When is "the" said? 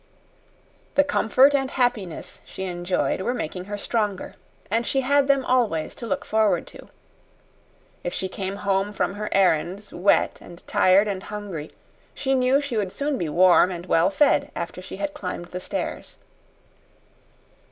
0.95-1.03, 15.49-15.59